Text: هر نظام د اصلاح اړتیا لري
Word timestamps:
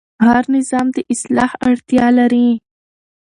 هر 0.25 0.43
نظام 0.55 0.87
د 0.95 0.97
اصلاح 1.13 1.51
اړتیا 1.67 2.05
لري 2.19 2.49